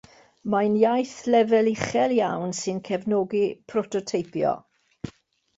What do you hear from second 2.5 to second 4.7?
sy'n cefnogi prototeipio.